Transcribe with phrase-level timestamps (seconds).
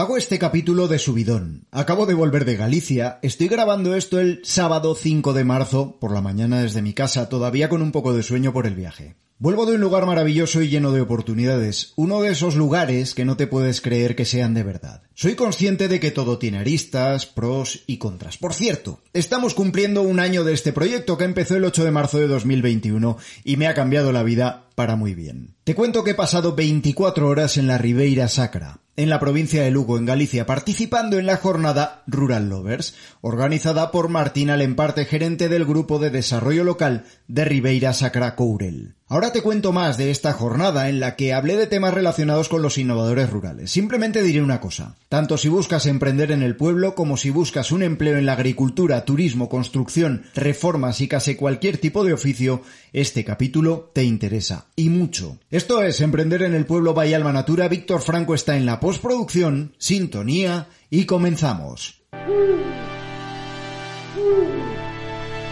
[0.00, 1.66] Hago este capítulo de subidón.
[1.72, 6.20] Acabo de volver de Galicia, estoy grabando esto el sábado 5 de marzo, por la
[6.20, 9.16] mañana desde mi casa, todavía con un poco de sueño por el viaje.
[9.40, 13.36] Vuelvo de un lugar maravilloso y lleno de oportunidades, uno de esos lugares que no
[13.36, 15.02] te puedes creer que sean de verdad.
[15.14, 18.36] Soy consciente de que todo tiene aristas, pros y contras.
[18.38, 22.18] Por cierto, estamos cumpliendo un año de este proyecto que empezó el 8 de marzo
[22.18, 25.56] de 2021 y me ha cambiado la vida para muy bien.
[25.64, 29.70] Te cuento que he pasado 24 horas en la Ribeira Sacra, en la provincia de
[29.70, 35.64] Lugo, en Galicia, participando en la jornada Rural Lovers, organizada por Martina Lemparte, gerente del
[35.64, 38.97] Grupo de Desarrollo Local de Ribeira Sacra Courel.
[39.10, 42.60] Ahora te cuento más de esta jornada en la que hablé de temas relacionados con
[42.60, 43.70] los innovadores rurales.
[43.70, 44.96] Simplemente diré una cosa.
[45.08, 49.06] Tanto si buscas emprender en el pueblo como si buscas un empleo en la agricultura,
[49.06, 52.60] turismo, construcción, reformas y casi cualquier tipo de oficio,
[52.92, 54.66] este capítulo te interesa.
[54.76, 55.38] Y mucho.
[55.50, 57.68] Esto es Emprender en el pueblo Bahía Alma Natura.
[57.68, 62.02] Víctor Franco está en la postproducción, sintonía y comenzamos.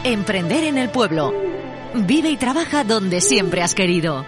[0.04, 1.32] Emprender en el pueblo
[2.04, 4.26] Vive y trabaja donde siempre has querido.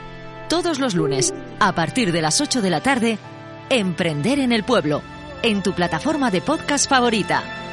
[0.49, 3.19] Todos los lunes, a partir de las 8 de la tarde,
[3.69, 5.03] Emprender en el Pueblo,
[5.43, 7.68] en tu plataforma de podcast favorita.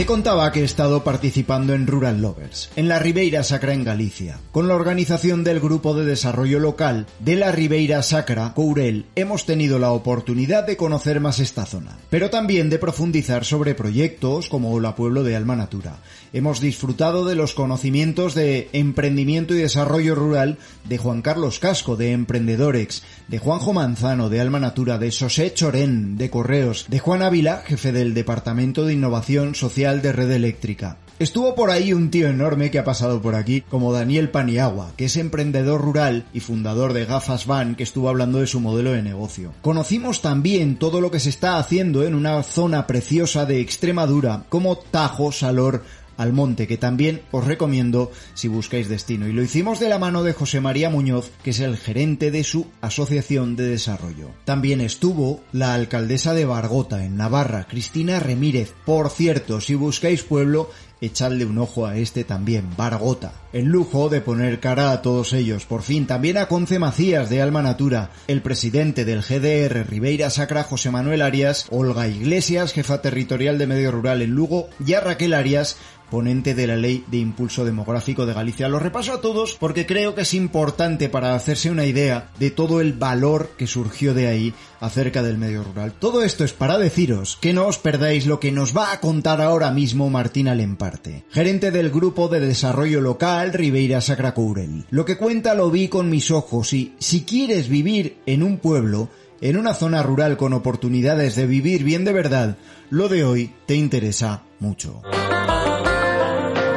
[0.00, 4.40] Te contaba que he estado participando en Rural Lovers, en la Ribeira Sacra en Galicia.
[4.50, 9.78] Con la organización del Grupo de Desarrollo Local de la Ribeira Sacra, Courel, hemos tenido
[9.78, 14.96] la oportunidad de conocer más esta zona, pero también de profundizar sobre proyectos como la
[14.96, 15.98] Pueblo de Alma Natura.
[16.32, 20.58] Hemos disfrutado de los conocimientos de emprendimiento y desarrollo rural
[20.88, 26.16] de Juan Carlos Casco, de Emprendedorex, de Juanjo Manzano, de Alma Natura, de José Chorén,
[26.16, 30.98] de Correos, de Juan Ávila, jefe del Departamento de Innovación Social de Red Eléctrica.
[31.20, 35.04] Estuvo por ahí un tío enorme que ha pasado por aquí, como Daniel Paniagua, que
[35.04, 39.02] es emprendedor rural y fundador de Gafas Van, que estuvo hablando de su modelo de
[39.02, 39.52] negocio.
[39.60, 44.78] Conocimos también todo lo que se está haciendo en una zona preciosa de Extremadura, como
[44.78, 45.82] Tajo, Salor,
[46.20, 49.26] al monte, que también os recomiendo si buscáis destino.
[49.26, 52.44] Y lo hicimos de la mano de José María Muñoz, que es el gerente de
[52.44, 54.28] su asociación de desarrollo.
[54.44, 58.74] También estuvo la alcaldesa de Bargota, en Navarra, Cristina Remírez.
[58.84, 60.68] Por cierto, si buscáis pueblo,
[61.00, 63.32] echadle un ojo a este también, Bargota.
[63.52, 65.64] El lujo de poner cara a todos ellos.
[65.64, 70.62] Por fin, también a Conce Macías de Alma Natura, el presidente del GDR Ribeira Sacra,
[70.62, 75.34] José Manuel Arias, Olga Iglesias, jefa territorial de Medio Rural en Lugo, y a Raquel
[75.34, 75.76] Arias,
[76.10, 78.68] ponente de la Ley de Impulso Demográfico de Galicia.
[78.68, 82.80] Los repaso a todos porque creo que es importante para hacerse una idea de todo
[82.80, 85.92] el valor que surgió de ahí acerca del medio rural.
[85.98, 89.40] Todo esto es para deciros que no os perdáis lo que nos va a contar
[89.40, 94.86] ahora mismo Martina Lemparte, gerente del Grupo de Desarrollo Local Ribeira Sacra Courel.
[94.90, 99.08] Lo que cuenta lo vi con mis ojos y si quieres vivir en un pueblo,
[99.40, 102.56] en una zona rural con oportunidades de vivir bien de verdad,
[102.90, 105.02] lo de hoy te interesa mucho.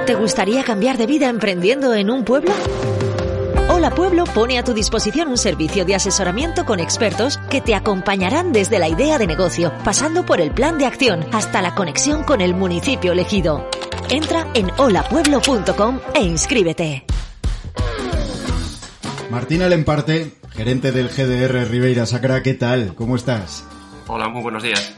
[0.06, 2.52] ¿Te gustaría cambiar de vida emprendiendo en un pueblo?
[3.70, 8.52] Hola Pueblo pone a tu disposición un servicio de asesoramiento con expertos que te acompañarán
[8.52, 12.42] desde la idea de negocio, pasando por el plan de acción hasta la conexión con
[12.42, 13.70] el municipio elegido.
[14.10, 17.06] Entra en holapueblo.com e inscríbete.
[19.30, 22.94] Martina Lemparte, gerente del GDR Ribeira Sacra, ¿qué tal?
[22.96, 23.66] ¿Cómo estás?
[24.08, 24.94] Hola, muy buenos días.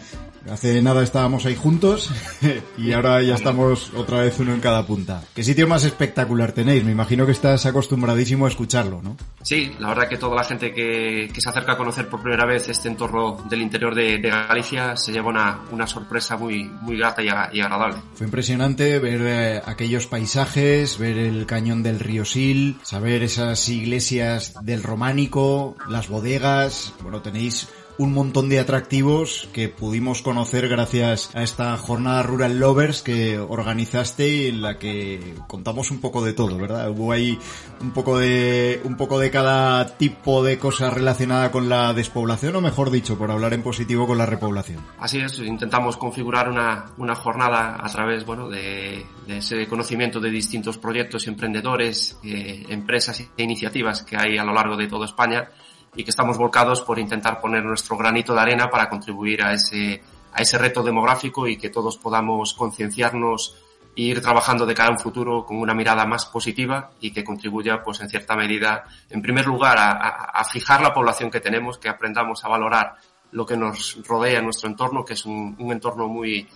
[0.49, 2.11] Hace nada estábamos ahí juntos
[2.77, 5.23] y ahora ya estamos otra vez uno en cada punta.
[5.33, 6.83] ¿Qué sitio más espectacular tenéis?
[6.83, 9.17] Me imagino que estás acostumbradísimo a escucharlo, ¿no?
[9.41, 12.69] Sí, la verdad que toda la gente que, se acerca a conocer por primera vez
[12.69, 17.29] este entorno del interior de, Galicia se lleva una, una, sorpresa muy, muy grata y,
[17.29, 17.97] agradable.
[18.15, 24.53] Fue impresionante ver eh, aquellos paisajes, ver el cañón del río Sil, saber esas iglesias
[24.61, 31.43] del románico, las bodegas, bueno, tenéis un montón de atractivos que pudimos conocer gracias a
[31.43, 36.57] esta jornada Rural Lovers que organizaste y en la que contamos un poco de todo,
[36.57, 36.89] ¿verdad?
[36.89, 37.39] Hubo ahí
[37.81, 42.61] un poco de, un poco de cada tipo de cosas relacionada con la despoblación, o
[42.61, 44.81] mejor dicho, por hablar en positivo, con la repoblación.
[44.99, 50.77] Así es, intentamos configurar una, una jornada a través, bueno, de, ese conocimiento de distintos
[50.77, 55.49] proyectos, emprendedores, eh, empresas e iniciativas que hay a lo largo de toda España
[55.95, 60.01] y que estamos volcados por intentar poner nuestro granito de arena para contribuir a ese,
[60.33, 63.55] a ese reto demográfico y que todos podamos concienciarnos
[63.95, 67.23] e ir trabajando de cara a un futuro con una mirada más positiva y que
[67.23, 71.87] contribuya, pues, en cierta medida, en primer lugar, a, fijar la población que tenemos, que
[71.87, 72.95] aprendamos a valorar
[73.31, 76.47] lo que nos rodea en nuestro entorno, que es un entorno muy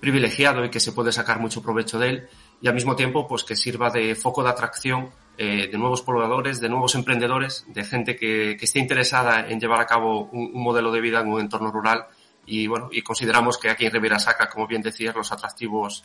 [0.00, 2.28] privilegiado y que se puede sacar mucho provecho de él,
[2.60, 6.60] y al mismo tiempo, pues, que sirva de foco de atracción eh, de nuevos pobladores,
[6.60, 10.62] de nuevos emprendedores, de gente que, que esté interesada en llevar a cabo un, un,
[10.62, 12.06] modelo de vida en un entorno rural
[12.46, 16.04] y bueno, y consideramos que aquí en Riviera Sacra, como bien decías, los atractivos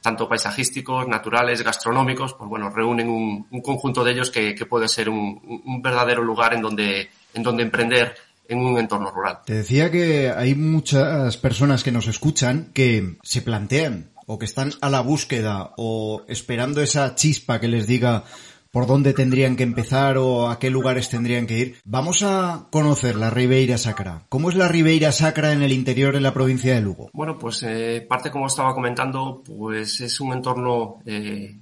[0.00, 4.88] tanto paisajísticos, naturales, gastronómicos, pues bueno, reúnen un, un conjunto de ellos que, que puede
[4.88, 8.14] ser un, un, verdadero lugar en donde, en donde emprender
[8.48, 9.40] en un entorno rural.
[9.44, 14.72] Te decía que hay muchas personas que nos escuchan que se plantean o que están
[14.80, 18.24] a la búsqueda o esperando esa chispa que les diga
[18.70, 21.76] por dónde tendrían que empezar o a qué lugares tendrían que ir.
[21.84, 24.22] Vamos a conocer la Ribeira Sacra.
[24.28, 27.10] ¿Cómo es la Ribeira Sacra en el interior de la provincia de Lugo?
[27.12, 31.56] Bueno, pues eh, parte como estaba comentando, pues es un entorno eh,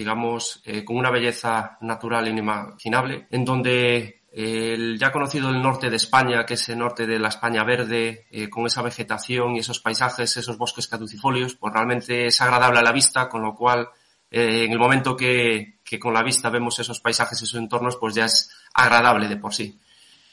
[0.00, 5.96] digamos, eh, con una belleza natural inimaginable, en donde el ya conocido el norte de
[5.96, 9.80] España, que es el norte de la España verde, eh, con esa vegetación y esos
[9.80, 13.88] paisajes, esos bosques caducifolios, pues realmente es agradable a la vista, con lo cual
[14.30, 18.26] eh, en el momento que, con la vista vemos esos paisajes, esos entornos, pues ya
[18.26, 19.78] es agradable de por sí.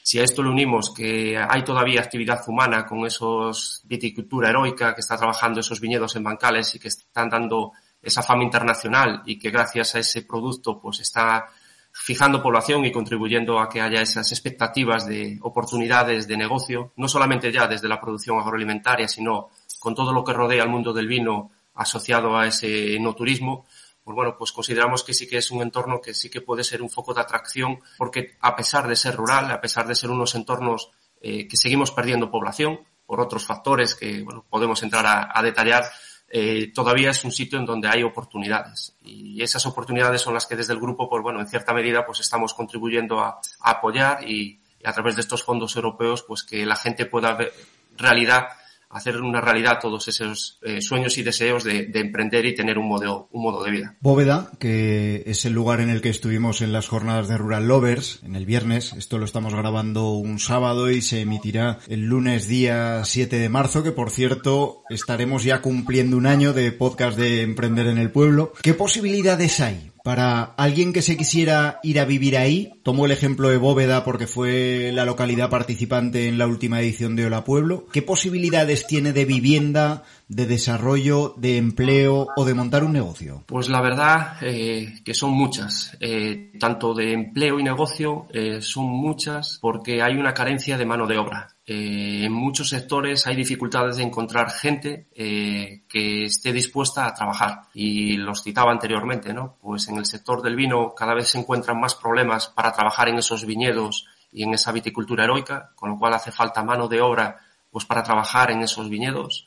[0.02, 5.00] Si a esto le unimos que hay todavía actividad humana con esos viticultura heroica que
[5.00, 9.50] está trabajando esos viñedos en bancales y que están dando esa fama internacional y que
[9.50, 11.46] gracias a ese producto pues está
[11.90, 17.52] fijando población y contribuyendo a que haya esas expectativas de oportunidades de negocio, no solamente
[17.52, 19.48] ya desde la producción agroalimentaria, sino
[19.80, 23.66] con todo lo que rodea al mundo del vino asociado a ese no turismo,
[24.08, 26.80] pues bueno, pues consideramos que sí que es un entorno que sí que puede ser
[26.80, 30.34] un foco de atracción, porque a pesar de ser rural, a pesar de ser unos
[30.34, 30.90] entornos
[31.20, 35.84] eh, que seguimos perdiendo población por otros factores que podemos entrar a, detallar,
[36.30, 38.96] eh, todavía es un sitio en donde hay oportunidades.
[39.02, 42.20] Y esas oportunidades son las que desde el grupo, pues bueno, en cierta medida, pues
[42.20, 46.64] estamos contribuyendo a, a apoyar y, y, a través de estos fondos europeos, pues que
[46.64, 47.52] la gente pueda ver
[47.98, 48.48] realidad
[48.90, 52.88] hacer una realidad todos esos eh, sueños y deseos de, de, emprender y tener un
[52.88, 53.96] modo, un modo de vida.
[54.00, 58.20] Bóveda, que es el lugar en el que estuvimos en las jornadas de Rural Lovers,
[58.24, 63.04] en el viernes, esto lo estamos grabando un sábado y se emitirá el lunes día
[63.04, 67.86] 7 de marzo, que por cierto estaremos ya cumpliendo un año de podcast de Emprender
[67.86, 68.52] en el Pueblo.
[68.62, 73.48] ¿Qué posibilidades hay para alguien que se quisiera ir a vivir ahí, tomo el ejemplo
[73.48, 78.02] de Bóveda porque fue la localidad participante en la última edición de Hola Pueblo, ¿qué
[78.02, 83.44] posibilidades tiene de vivienda, de desarrollo, de empleo o de montar un negocio?
[83.46, 88.86] Pues la verdad eh, que son muchas, eh, tanto de empleo y negocio eh, son
[88.86, 91.57] muchas porque hay una carencia de mano de obra.
[91.70, 97.64] Eh, en muchos sectores hay dificultades de encontrar gente eh, que esté dispuesta a trabajar.
[97.74, 99.58] Y los citaba anteriormente, ¿no?
[99.60, 103.18] Pues en el sector del vino cada vez se encuentran más problemas para trabajar en
[103.18, 107.36] esos viñedos y en esa viticultura heroica, con lo cual hace falta mano de obra
[107.70, 109.44] pues para trabajar en esos viñedos.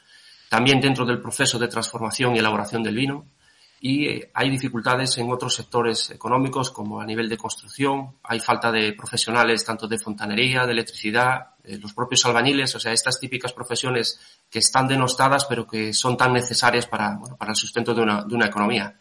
[0.48, 3.26] También dentro del proceso de transformación y elaboración del vino
[3.84, 8.94] y hay dificultades en otros sectores económicos como a nivel de construcción, hay falta de
[8.94, 14.20] profesionales tanto de fontanería, de electricidad, eh, los propios albañiles, o sea, estas típicas profesiones
[14.52, 18.24] que están denostadas pero que son tan necesarias para, bueno, para el sustento de una,
[18.24, 19.00] de una economía.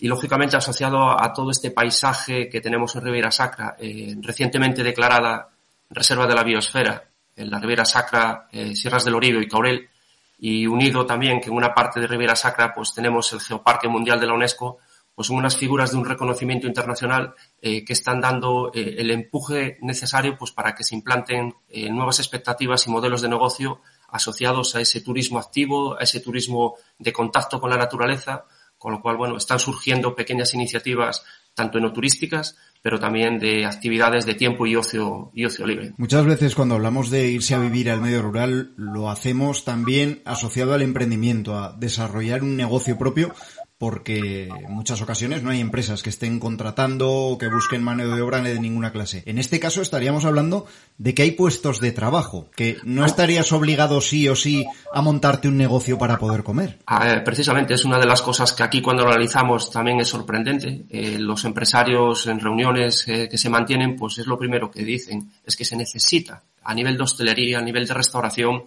[0.00, 5.50] Y lógicamente asociado a todo este paisaje que tenemos en Ribeira Sacra, eh, recientemente declarada
[5.90, 7.04] Reserva de la Biosfera,
[7.36, 9.90] en la Ribeira Sacra, eh, Sierras del Oribe y Caurel,
[10.38, 14.20] y unido también que en una parte de Ribeira Sacra pues tenemos el Geoparque Mundial
[14.20, 14.78] de la UNESCO,
[15.14, 19.78] pues son unas figuras de un reconocimiento internacional eh, que están dando eh, el empuje
[19.80, 24.80] necesario pues para que se implanten eh, nuevas expectativas y modelos de negocio asociados a
[24.82, 28.44] ese turismo activo, a ese turismo de contacto con la naturaleza,
[28.76, 31.24] con lo cual, bueno, están surgiendo pequeñas iniciativas
[31.56, 35.94] tanto enoturísticas, pero también de actividades de tiempo y ocio, y ocio libre.
[35.96, 40.74] Muchas veces cuando hablamos de irse a vivir al medio rural, lo hacemos también asociado
[40.74, 43.34] al emprendimiento, a desarrollar un negocio propio,
[43.78, 48.22] porque en muchas ocasiones no hay empresas que estén contratando o que busquen mano de
[48.22, 49.22] obra de ninguna clase.
[49.26, 50.66] En este caso estaríamos hablando
[50.96, 55.48] de que hay puestos de trabajo, que no estarías obligado sí o sí a montarte
[55.48, 56.78] un negocio para poder comer.
[57.24, 60.86] precisamente es una de las cosas que aquí cuando lo analizamos también es sorprendente.
[60.88, 65.32] Eh, los empresarios en reuniones eh, que se mantienen, pues es lo primero que dicen,
[65.44, 68.64] es que se necesita a nivel de hostelería, a nivel de restauración,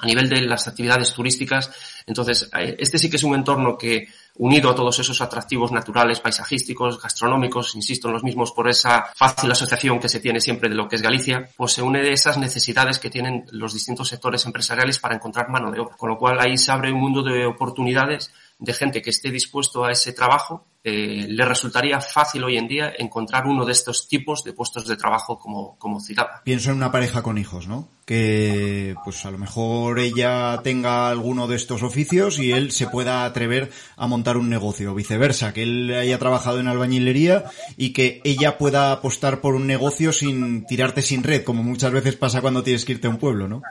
[0.00, 1.70] a nivel de las actividades turísticas.
[2.06, 4.08] Entonces, eh, este sí que es un entorno que,
[4.38, 9.50] unido a todos esos atractivos naturales, paisajísticos, gastronómicos, insisto en los mismos por esa fácil
[9.50, 12.38] asociación que se tiene siempre de lo que es Galicia, pues se une de esas
[12.38, 15.96] necesidades que tienen los distintos sectores empresariales para encontrar mano de obra.
[15.96, 19.84] Con lo cual ahí se abre un mundo de oportunidades de gente que esté dispuesto
[19.84, 24.42] a ese trabajo, eh, le resultaría fácil hoy en día encontrar uno de estos tipos
[24.42, 26.40] de puestos de trabajo como, como citaba.
[26.44, 27.88] Pienso en una pareja con hijos, ¿no?
[28.04, 33.24] Que pues a lo mejor ella tenga alguno de estos oficios y él se pueda
[33.24, 37.44] atrever a montar un negocio, o viceversa, que él haya trabajado en albañilería
[37.76, 42.16] y que ella pueda apostar por un negocio sin tirarte sin red, como muchas veces
[42.16, 43.62] pasa cuando tienes que irte a un pueblo, ¿no?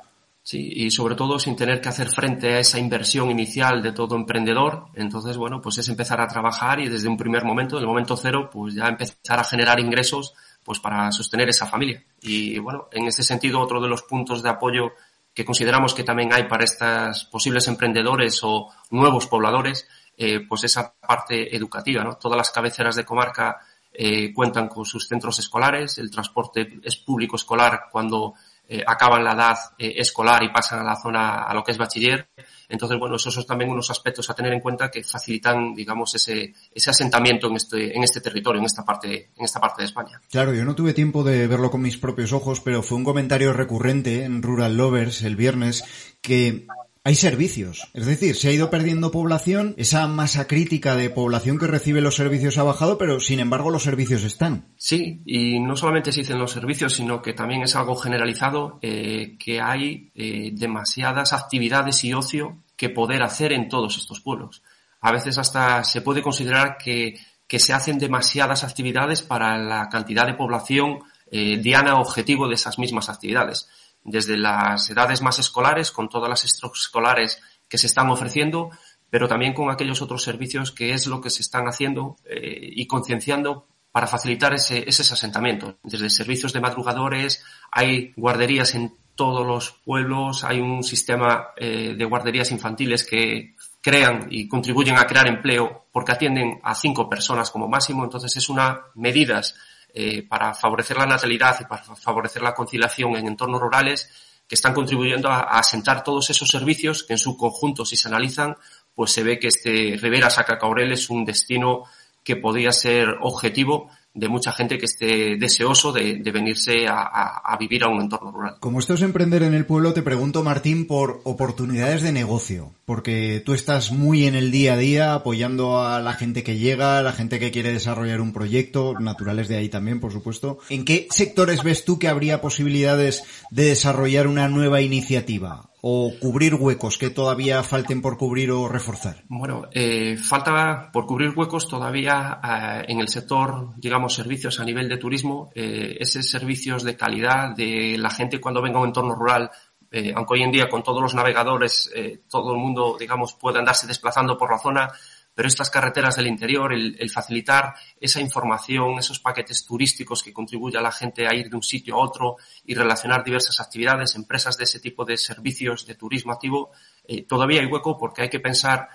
[0.47, 4.15] Sí, y sobre todo sin tener que hacer frente a esa inversión inicial de todo
[4.15, 4.85] emprendedor.
[4.93, 8.49] Entonces, bueno, pues es empezar a trabajar y desde un primer momento, del momento cero,
[8.49, 10.33] pues ya empezar a generar ingresos
[10.63, 12.01] pues para sostener esa familia.
[12.21, 14.93] Y bueno, en ese sentido, otro de los puntos de apoyo
[15.33, 19.85] que consideramos que también hay para estos posibles emprendedores o nuevos pobladores,
[20.17, 22.17] eh, pues esa parte educativa, ¿no?
[22.17, 23.59] Todas las cabeceras de comarca
[23.93, 28.33] eh, cuentan con sus centros escolares, el transporte es público escolar cuando
[28.69, 31.77] eh, acaban la edad eh, escolar y pasan a la zona a lo que es
[31.77, 32.27] bachiller.
[32.67, 36.53] Entonces, bueno, esos son también unos aspectos a tener en cuenta que facilitan, digamos, ese,
[36.71, 40.21] ese asentamiento en este, en este territorio, en esta parte, en esta parte de España.
[40.29, 43.53] Claro, yo no tuve tiempo de verlo con mis propios ojos, pero fue un comentario
[43.53, 45.85] recurrente en Rural Lovers el viernes
[46.21, 46.67] que
[47.07, 47.87] hay servicios.
[47.93, 52.17] Es decir, se ha ido perdiendo población, esa masa crítica de población que recibe los
[52.17, 54.73] servicios ha bajado, pero sin embargo los servicios están.
[54.75, 59.37] Sí, y no solamente se dicen los servicios, sino que también es algo generalizado eh,
[59.39, 64.61] que hay eh, demasiadas actividades y ocio que poder hacer en todos estos pueblos.
[64.99, 70.27] A veces hasta se puede considerar que, que se hacen demasiadas actividades para la cantidad
[70.27, 70.99] de población
[71.31, 73.69] eh, diana objetivo de esas mismas actividades
[74.07, 78.71] desde las edades más escolares, con todas las escolares que se están ofreciendo,
[79.09, 82.87] pero también con aquellos otros servicios que es lo que se están haciendo eh, y
[82.87, 85.77] concienciando para facilitar ese, ese asentamiento.
[85.83, 92.05] Desde servicios de madrugadores, hay guarderías en todos los pueblos, hay un sistema eh, de
[92.05, 97.67] guarderías infantiles que crean y contribuyen a crear empleo porque atienden a cinco personas como
[97.67, 99.55] máximo, entonces es una medidas
[99.93, 104.09] eh, para favorecer la natalidad y para favorecer la conciliación en entornos rurales
[104.47, 108.55] que están contribuyendo a, asentar todos esos servicios que en su conjunto, si se analizan,
[108.95, 111.83] pues se ve que este Rivera Sacacaurel es un destino
[112.23, 117.87] que podría ser objetivo de mucha gente que esté deseoso de, venirse a, vivir a
[117.87, 118.55] un entorno rural.
[118.59, 123.41] Como esto es emprender en el pueblo, te pregunto, Martín, por oportunidades de negocio, porque
[123.45, 127.03] tú estás muy en el día a día apoyando a la gente que llega, a
[127.03, 130.57] la gente que quiere desarrollar un proyecto, naturales de ahí también, por supuesto.
[130.69, 135.66] ¿En qué sectores ves tú que habría posibilidades de desarrollar una nueva iniciativa?
[135.81, 139.23] O cubrir huecos que todavía falten por cubrir o reforzar?
[139.27, 144.89] Bueno, eh, falta por cubrir huecos todavía eh, en el sector, digamos, servicios a nivel
[144.89, 149.13] de turismo, eh, esos servicios de calidad de la gente cuando venga a un entorno
[149.13, 149.51] rural,
[149.91, 151.91] eh, aunque hoy en día con todos los navegadores
[152.27, 154.89] todo el mundo, digamos, puede andarse desplazando por la zona,
[155.37, 160.81] pero estas carreteras del interior, el, facilitar esa información, esos paquetes turísticos que contribuye a
[160.81, 164.63] la gente a ir de un sitio a otro y relacionar diversas actividades, empresas de
[164.63, 166.71] ese tipo de servicios de turismo activo,
[167.07, 168.89] eh, todavía hay hueco porque hay que pensar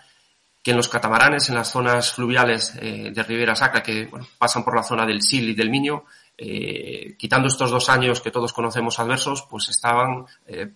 [0.60, 4.74] que en los catamaranes, en las zonas fluviales eh, de Ribera Sacra, que pasan por
[4.74, 6.06] la zona del Sil y del Miño,
[6.36, 10.26] eh, quitando estos dos años que todos conocemos adversos, pues estaban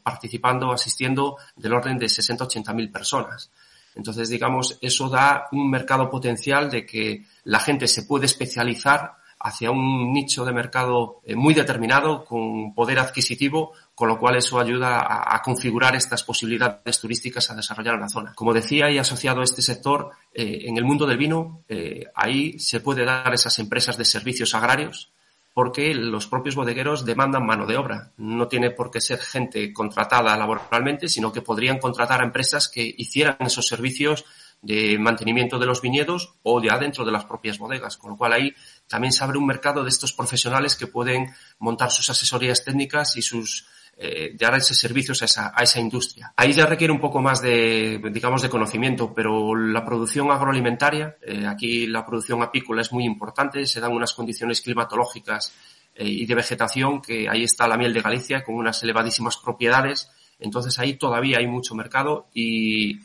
[0.04, 3.50] participando, asistiendo del orden de 60-80 mil personas.
[3.96, 9.70] Entonces, digamos, eso da un mercado potencial de que la gente se puede especializar hacia
[9.70, 15.06] un nicho de mercado eh, muy determinado, con poder adquisitivo, con lo cual eso ayuda
[15.06, 18.34] a, configurar estas posibilidades turísticas a desarrollar en la zona.
[18.34, 22.58] Como decía, y asociado a este sector, eh, en el mundo del vino, eh, ahí
[22.58, 25.12] se puede dar esas empresas de servicios agrarios,
[25.56, 28.12] porque los propios bodegueros demandan mano de obra.
[28.18, 32.94] No tiene por qué ser gente contratada laboralmente, sino que podrían contratar a empresas que
[32.98, 34.26] hicieran esos servicios
[34.60, 38.34] de mantenimiento de los viñedos o ya dentro de las propias bodegas, con lo cual
[38.34, 38.54] ahí
[38.86, 43.22] también se abre un mercado de estos profesionales que pueden montar sus asesorías técnicas y
[43.22, 43.66] sus
[43.98, 46.30] eh, dar esos servicios a esa, a esa industria.
[46.36, 51.46] Ahí ya requiere un poco más de, digamos, de conocimiento, pero la producción agroalimentaria, eh,
[51.46, 55.54] aquí la producción apícola es muy importante, se dan unas condiciones climatológicas
[55.94, 60.10] eh, y de vegetación que ahí está la miel de Galicia con unas elevadísimas propiedades,
[60.38, 63.00] entonces ahí todavía hay mucho mercado y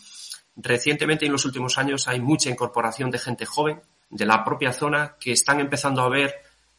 [0.57, 3.79] recientemente en los últimos años hay mucha incorporación de gente joven
[4.09, 6.35] de la propia zona que están empezando a ver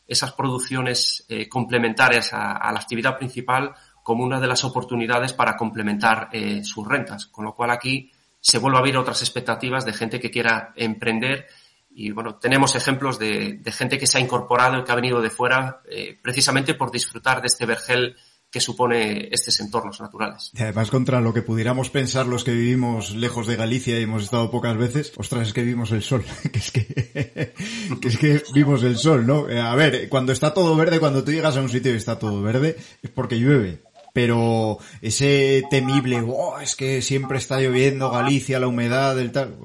[0.07, 6.29] esas producciones complementarias a, a la actividad principal como una de las oportunidades para complementar
[6.33, 7.27] eh, sus rentas.
[7.27, 11.47] Con lo cual aquí se vuelve a abrir otras expectativas de gente que quiera emprender
[11.95, 15.31] y bueno, tenemos ejemplos de, gente que se ha incorporado y que ha venido de
[15.31, 18.17] fuera eh, precisamente por disfrutar de este vergel
[18.51, 20.51] que supone estos entornos naturales.
[20.55, 24.25] Y además, contra lo que pudiéramos pensar los que vivimos lejos de Galicia y hemos
[24.25, 26.85] estado pocas veces, ostras, es que vimos el sol, que es que,
[28.01, 29.49] que es que vimos el sol, ¿no?
[29.49, 32.19] Eh, a ver, cuando está todo verde, cuando tú llegas a un sitio y está
[32.19, 33.81] todo verde, es porque llueve
[34.13, 39.57] pero ese temible, oh, es que siempre está lloviendo Galicia, la humedad, el tal,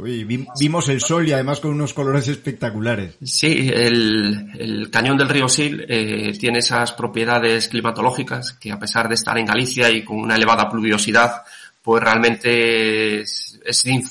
[0.57, 3.17] vimos el sol y además con unos colores espectaculares.
[3.21, 9.09] Sí, el, el cañón del río Sil eh, tiene esas propiedades climatológicas que a pesar
[9.09, 11.43] de estar en Galicia y con una elevada pluviosidad,
[11.87, 13.59] pues realmente es,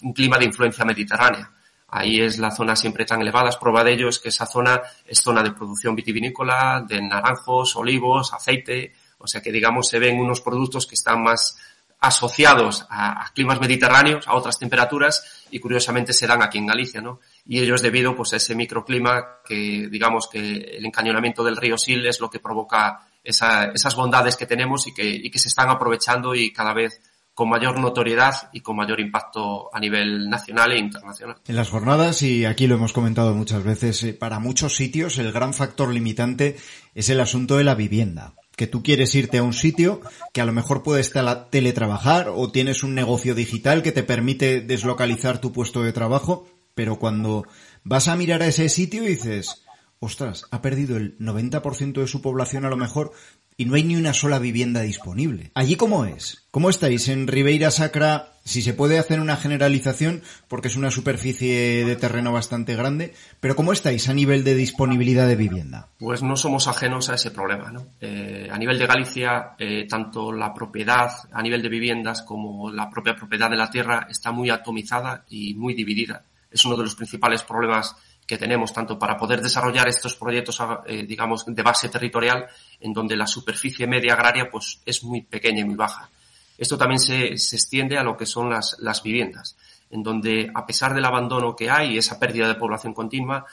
[0.02, 1.50] un clima de influencia mediterránea.
[1.88, 3.50] Ahí es la zona siempre tan elevada.
[3.58, 8.34] Prueba de ello es que esa zona es zona de producción vitivinícola, de naranjos, olivos,
[8.34, 8.92] aceite,
[9.26, 11.58] o sea que, digamos, se ven unos productos que están más
[11.98, 17.18] asociados a, climas mediterráneos, a otras temperaturas, y curiosamente se dan aquí en Galicia, ¿no?
[17.44, 21.76] Y ello es debido, pues, a ese microclima que, digamos, que el encañonamiento del río
[21.76, 25.68] Sil es lo que provoca esas bondades que tenemos y que, y que se están
[25.68, 27.00] aprovechando y cada vez
[27.34, 31.36] con mayor notoriedad y con mayor impacto a nivel nacional e internacional.
[31.46, 35.32] En las jornadas, y aquí lo hemos comentado muchas veces, eh, para muchos sitios el
[35.32, 36.56] gran factor limitante
[36.94, 40.00] es el asunto de la vivienda que tú quieres irte a un sitio
[40.32, 41.12] que a lo mejor puedes
[41.50, 46.98] teletrabajar o tienes un negocio digital que te permite deslocalizar tu puesto de trabajo, pero
[46.98, 47.46] cuando
[47.84, 49.65] vas a mirar a ese sitio dices,
[50.00, 53.12] ostras, ha perdido el 90% de su población a lo mejor
[53.58, 55.50] y no hay ni una sola vivienda disponible.
[55.54, 56.46] ¿Allí cómo es?
[56.50, 58.32] ¿Cómo estáis en Ribeira Sacra?
[58.44, 63.56] Si se puede hacer una generalización, porque es una superficie de terreno bastante grande, pero
[63.56, 65.88] ¿cómo estáis a nivel de disponibilidad de vivienda?
[65.98, 67.72] Pues no somos ajenos a ese problema.
[67.72, 67.86] ¿no?
[68.00, 72.90] Eh, a nivel de Galicia, eh, tanto la propiedad a nivel de viviendas como la
[72.90, 76.22] propia propiedad de la tierra está muy atomizada y muy dividida.
[76.50, 81.04] Es uno de los principales problemas que tenemos tanto para poder desarrollar estos proyectos, eh,
[81.06, 82.46] digamos, de base territorial,
[82.80, 86.10] en donde la superficie media agraria pues es muy pequeña y muy baja.
[86.58, 89.56] Esto también se, se extiende a lo que son las, las viviendas,
[89.90, 93.46] en donde a pesar del abandono que hay y esa pérdida de población continua,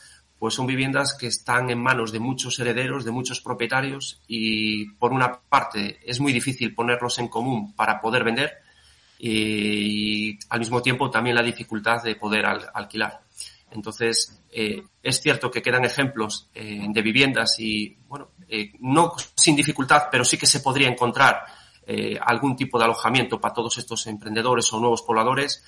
[0.43, 5.13] pues son viviendas que están en manos de muchos herederos, de muchos propietarios y por
[5.13, 8.57] una parte es muy difícil ponerlos en común para poder vender
[9.17, 13.21] y, al mismo tiempo también la dificultad de poder alquilar.
[13.73, 19.55] Entonces, eh, es cierto que quedan ejemplos eh, de viviendas y, bueno, eh, no sin
[19.55, 21.43] dificultad, pero sí que se podría encontrar
[22.21, 25.61] algún tipo de alojamiento para todos estos emprendedores o nuevos pobladores.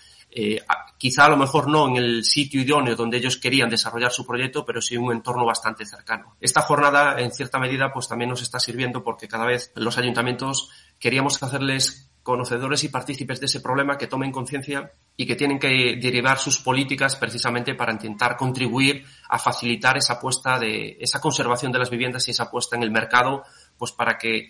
[0.98, 4.66] quizá a lo mejor no en el sitio idóneo donde ellos querían desarrollar su proyecto,
[4.66, 6.38] pero sí en un entorno bastante cercano.
[6.40, 10.70] Esta jornada, en cierta medida, pues también nos está sirviendo porque cada vez los ayuntamientos
[11.00, 15.96] queríamos hacerles conocedores y partícipes de ese problema que tomen conciencia y que tienen que
[16.02, 21.78] derivar sus políticas precisamente para intentar contribuir a facilitar esa apuesta de esa conservación de
[21.78, 23.44] las viviendas y esa apuesta en el mercado,
[23.78, 24.50] pues para que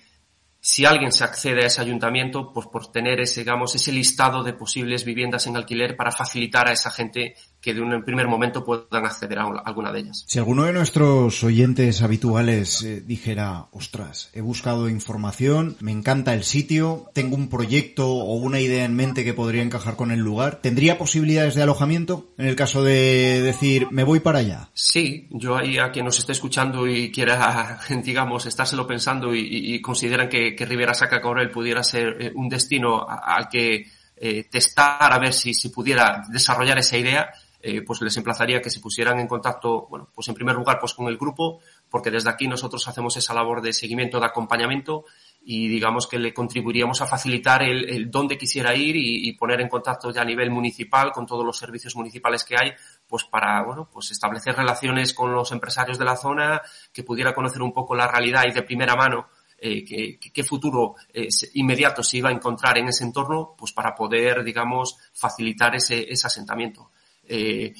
[0.61, 4.53] si alguien se accede a ese ayuntamiento, pues por tener ese, digamos, ese listado de
[4.53, 9.07] posibles viviendas en alquiler para facilitar a esa gente que de un primer momento puedan
[9.07, 10.23] acceder a alguna de ellas.
[10.27, 16.43] Si alguno de nuestros oyentes habituales eh, dijera, ostras, he buscado información, me encanta el
[16.43, 20.61] sitio, tengo un proyecto o una idea en mente que podría encajar con el lugar,
[20.61, 24.69] ¿tendría posibilidades de alojamiento en el caso de decir, me voy para allá?
[24.75, 30.29] Sí, yo ahí a quien nos esté escuchando y quiera, digamos, estárselo pensando y, consideran
[30.29, 35.19] que, que Rivera Saca Corel pudiera ser eh, un destino al que eh, testar a
[35.19, 37.29] ver si, si pudiera desarrollar esa idea,
[37.67, 40.93] eh, pues les emplazaría que se pusieran en contacto, bueno, pues en primer lugar, pues
[40.93, 45.05] con el grupo, porque desde aquí nosotros hacemos esa labor de seguimiento, de acompañamiento
[45.43, 49.67] y digamos que le contribuiríamos a facilitar el, el dónde quisiera ir y, poner en
[49.67, 52.71] contacto ya a nivel municipal con todos los servicios municipales que hay,
[53.07, 56.61] pues para, bueno, pues establecer relaciones con los empresarios de la zona,
[56.93, 59.25] que pudiera conocer un poco la realidad y de primera mano
[59.57, 59.83] eh,
[60.19, 64.99] qué, futuro eh, inmediato se iba a encontrar en ese entorno, pues para poder, digamos,
[65.13, 66.91] facilitar ese, ese asentamiento.
[67.27, 67.73] Eh,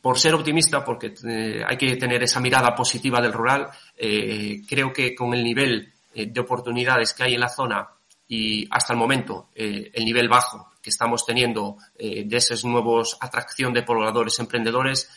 [0.00, 4.92] por ser optimista, porque eh, hay que tener esa mirada positiva del rural, eh, creo
[4.92, 7.88] que con el nivel de oportunidades que hay en la zona
[8.26, 13.84] y hasta el momento el nivel bajo que estamos teniendo de esos nuevos atracción de
[13.84, 15.08] pobladores emprendedores,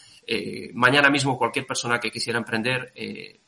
[0.76, 2.94] mañana mismo cualquier persona que quisiera emprender,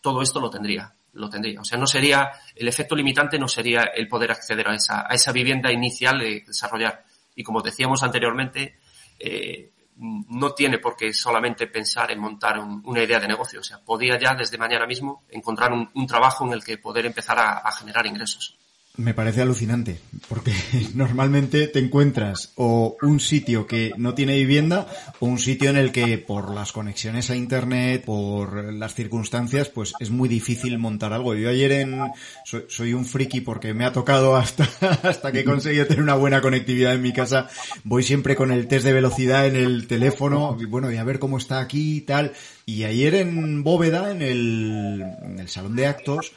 [0.01, 1.61] todo esto lo tendría lo tendría.
[1.61, 5.13] O sea, no sería, el efecto limitante no sería el poder acceder a esa, a
[5.13, 7.03] esa vivienda inicial de desarrollar.
[7.35, 8.77] Y como decíamos anteriormente,
[9.25, 13.59] eh, no tiene por qué solamente pensar en montar una idea de negocio.
[13.59, 17.37] O sea, podría ya desde mañana mismo encontrar un, trabajo en el que poder empezar
[17.39, 18.57] a generar ingresos.
[18.95, 20.53] Me parece alucinante, porque
[20.93, 24.85] normalmente te encuentras o un sitio que no tiene vivienda
[25.19, 29.93] o un sitio en el que por las conexiones a internet, por las circunstancias, pues
[29.99, 31.33] es muy difícil montar algo.
[31.33, 32.01] Yo ayer en,
[32.45, 34.69] soy, un friki porque me ha tocado hasta,
[35.01, 37.49] hasta que he conseguido tener una buena conectividad en mi casa.
[37.83, 41.17] Voy siempre con el test de velocidad en el teléfono y bueno, y a ver
[41.17, 42.33] cómo está aquí y tal.
[42.67, 46.31] Y ayer en Bóveda, en el, en el salón de actos,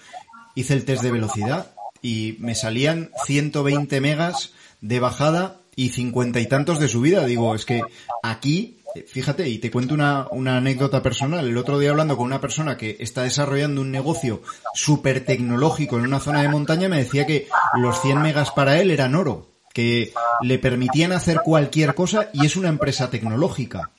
[0.55, 1.76] hice el test de velocidad
[2.07, 7.27] y me salían 120 megas de bajada y cincuenta y tantos de subida.
[7.27, 7.83] Digo, es que
[8.23, 11.49] aquí, fíjate, y te cuento una, una anécdota personal.
[11.49, 14.40] El otro día hablando con una persona que está desarrollando un negocio
[14.73, 18.92] súper tecnológico en una zona de montaña, me decía que los 100 megas para él
[18.92, 23.90] eran oro, que le permitían hacer cualquier cosa y es una empresa tecnológica.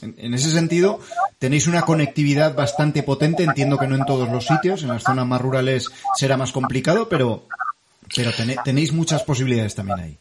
[0.00, 1.00] En, ese sentido,
[1.42, 3.42] tenéis una conectividad bastante potente.
[3.42, 7.08] Entiendo que no en todos los sitios, en las zonas más rurales será más complicado,
[7.08, 7.48] pero,
[8.14, 8.30] pero
[8.64, 10.18] tenéis muchas posibilidades también ahí.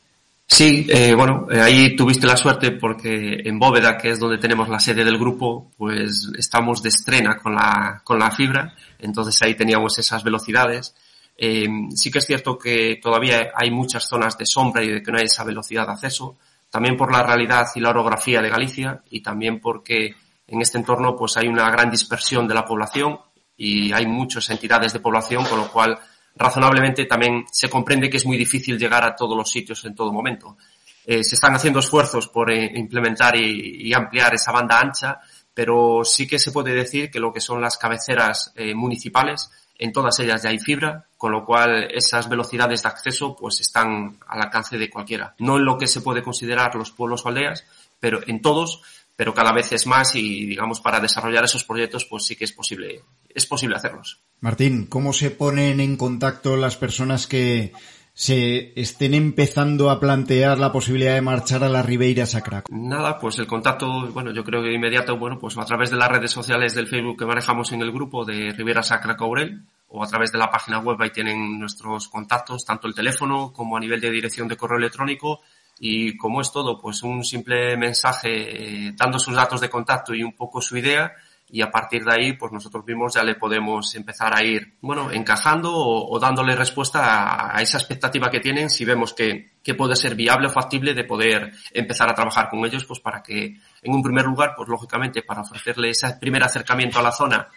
[0.47, 4.67] Sí, eh, bueno, eh, ahí tuviste la suerte porque en Bóveda, que es donde tenemos
[4.67, 9.53] la sede del grupo, pues estamos de estrena con la, con la fibra, entonces ahí
[9.53, 10.95] teníamos esas velocidades.
[11.37, 15.11] Eh, sí que es cierto que todavía hay muchas zonas de sombra y de que
[15.11, 16.37] no hay esa velocidad de acceso,
[16.71, 20.15] también por la realidad y la orografía de Galicia y también porque
[20.51, 23.19] en este entorno pues hay una gran dispersión de la población
[23.57, 25.97] y hay muchas entidades de población, con lo cual
[26.35, 30.11] razonablemente también se comprende que es muy difícil llegar a todos los sitios en todo
[30.11, 30.57] momento.
[31.05, 35.19] Eh, se están haciendo esfuerzos por eh, implementar y, ampliar esa banda ancha,
[35.53, 39.91] pero sí que se puede decir que lo que son las cabeceras eh, municipales en
[39.91, 44.41] todas ellas ya hay fibra, con lo cual esas velocidades de acceso pues están al
[44.43, 45.33] alcance de cualquiera.
[45.39, 47.65] No en lo que se puede considerar los pueblos o aldeas,
[47.99, 48.83] pero en todos,
[49.15, 52.51] pero cada vez es más y digamos para desarrollar esos proyectos pues sí que es
[52.51, 54.21] posible, es posible hacerlos.
[54.39, 57.73] Martín, ¿cómo se ponen en contacto las personas que
[58.13, 62.63] se estén empezando a plantear la posibilidad de marchar a la Ribeira Sacra?
[62.69, 66.09] Nada, pues el contacto, bueno, yo creo que inmediato, bueno, pues a través de las
[66.09, 70.07] redes sociales del Facebook que manejamos en el grupo de Ribeira Sacra Caurel o a
[70.07, 73.99] través de la página web ahí tienen nuestros contactos, tanto el teléfono como a nivel
[73.99, 75.41] de dirección de correo electrónico
[75.83, 80.21] y como es todo, pues un simple mensaje eh, dando sus datos de contacto y
[80.21, 81.11] un poco su idea
[81.49, 85.11] y a partir de ahí, pues nosotros mismos ya le podemos empezar a ir, bueno,
[85.11, 90.13] encajando o, dándole respuesta a, esa expectativa que tienen si vemos que, que, puede ser
[90.13, 94.03] viable o factible de poder empezar a trabajar con ellos, pues para que, en un
[94.03, 97.49] primer lugar, pues lógicamente para ofrecerle ese primer acercamiento a la zona,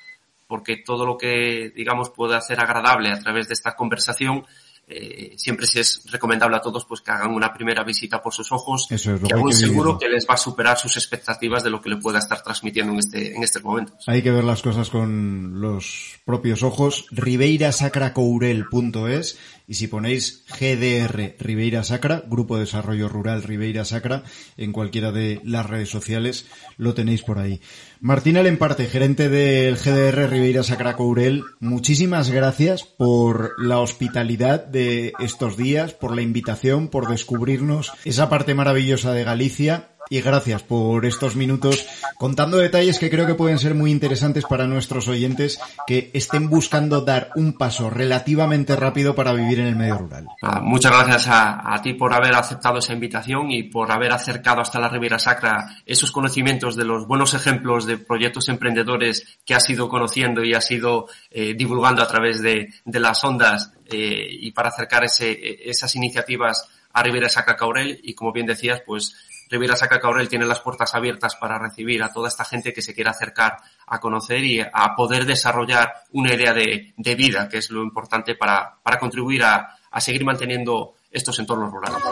[0.47, 4.45] porque todo lo que, digamos, puede hacer agradable a través de esta conversación,
[4.87, 8.53] eh, siempre si es recomendable a todos pues que hagan una primera visita por sus
[8.53, 11.71] ojos, Eso es lo que, que seguro que les va a superar sus expectativas de
[11.71, 14.07] lo que le pueda estar transmitiendo en este en estos momentos.
[14.07, 17.07] Hay que ver las cosas con los propios ojos.
[17.11, 24.23] ribeirasacracourel.es y si ponéis GDR Ribeira Sacra, Grupo de Desarrollo Rural Ribeira Sacra,
[24.59, 26.45] en cualquiera de las redes sociales,
[26.77, 27.63] lo tenéis por ahí.
[28.05, 35.57] Martín Alemparte, gerente del GDR Ribeira Sacra Courel, muchísimas gracias por la hospitalidad de estos
[35.57, 41.37] días, por la invitación, por descubrirnos esa parte maravillosa de Galicia y gracias por estos
[41.37, 41.87] minutos
[42.17, 47.01] contando detalles que creo que pueden ser muy interesantes para nuestros oyentes que estén buscando
[47.01, 50.27] dar un paso relativamente rápido para vivir en el medio rural.
[50.63, 54.89] muchas gracias a, ti por haber aceptado esa invitación y por haber acercado hasta la
[54.89, 60.45] Riviera Sacra esos conocimientos de los buenos ejemplos de proyectos emprendedores que has ido conociendo
[60.45, 65.69] y has ido eh, divulgando a través de, las ondas eh, y para acercar ese,
[65.69, 69.15] esas iniciativas a Riviera Sacra Caurel y como bien decías, pues
[69.51, 72.95] Riviera Sacra Caurel tiene las puertas abiertas para recibir a toda esta gente que se
[72.95, 77.83] quiera acercar a conocer y a poder desarrollar una idea de, vida, que es lo
[77.83, 82.03] importante para, para contribuir a, a seguir manteniendo estos entornos rurales.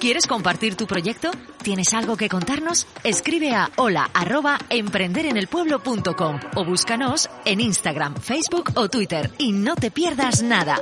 [0.00, 1.30] ¿Quieres compartir tu proyecto?
[1.62, 2.86] ¿Tienes algo que contarnos?
[3.04, 9.90] Escribe a hola arroba emprenderenelpueblo.com o búscanos en Instagram, Facebook o Twitter y no te
[9.90, 10.78] pierdas nada.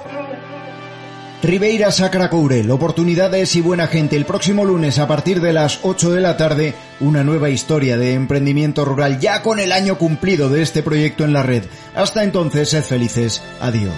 [1.43, 4.17] Ribeira Sacra Courel, oportunidades y buena gente.
[4.17, 8.15] El próximo lunes a partir de las 8 de la tarde, una nueva historia de
[8.15, 11.63] emprendimiento rural ya con el año cumplido de este proyecto en la red.
[11.95, 13.41] Hasta entonces, sed felices.
[13.61, 13.95] Adiós.